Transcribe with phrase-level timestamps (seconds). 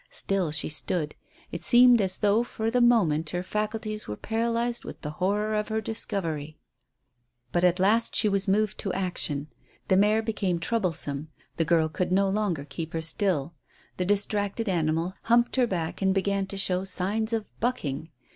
[0.09, 1.13] Still she stood.
[1.51, 5.67] It seemed as though for the moment her faculties were paralyzed with the horror of
[5.67, 6.57] her discovery.
[7.51, 9.49] But at last she was moved to action.
[9.89, 11.27] The mare became troublesome.
[11.57, 13.53] The girl could no longer keep her still.
[13.97, 18.09] The distracted animal humped her back and began to show signs of "bucking."